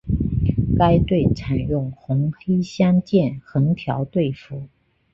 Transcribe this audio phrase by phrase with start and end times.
[0.79, 4.63] 该队采用红黑相间横条队服。